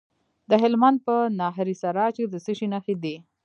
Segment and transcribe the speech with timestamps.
[0.49, 3.15] د هلمند په ناهري سراج کې د څه شي نښې دي؟